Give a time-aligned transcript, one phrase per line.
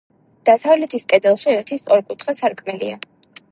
[0.49, 3.01] დასავლეთის კედელში ერთი სწორკუთხა სარკმელია.